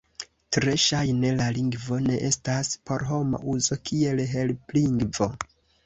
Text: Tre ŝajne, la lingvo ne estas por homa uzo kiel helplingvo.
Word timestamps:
Tre 0.55 0.71
ŝajne, 0.83 1.33
la 1.41 1.49
lingvo 1.59 2.01
ne 2.07 2.17
estas 2.31 2.73
por 2.91 3.07
homa 3.13 3.45
uzo 3.57 3.81
kiel 3.87 4.27
helplingvo. 4.37 5.35